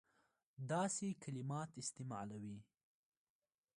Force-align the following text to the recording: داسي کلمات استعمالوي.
داسي 0.69 1.09
کلمات 1.23 1.71
استعمالوي. 1.81 2.57